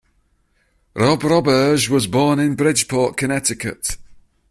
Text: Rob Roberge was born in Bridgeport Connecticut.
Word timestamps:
Rob 0.95 1.21
Roberge 1.23 1.87
was 1.87 2.07
born 2.07 2.39
in 2.39 2.55
Bridgeport 2.55 3.17
Connecticut. 3.17 3.97